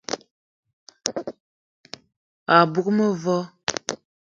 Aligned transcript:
A 2.55 2.57
bug 2.71 2.87
mevo 2.97 3.37